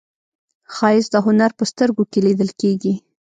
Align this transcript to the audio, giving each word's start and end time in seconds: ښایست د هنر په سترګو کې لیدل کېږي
ښایست 0.73 1.09
د 1.13 1.15
هنر 1.25 1.51
په 1.59 1.63
سترګو 1.71 2.03
کې 2.11 2.19
لیدل 2.25 2.49
کېږي 2.61 2.93